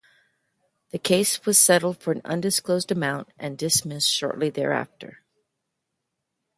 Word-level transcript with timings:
The 0.89 0.97
case 0.97 1.45
was 1.45 1.59
settled 1.59 2.01
for 2.01 2.11
an 2.11 2.21
undisclosed 2.25 2.91
amount 2.91 3.29
and 3.37 3.55
dismissed 3.55 4.09
shortly 4.09 4.49
thereafter. 4.49 5.19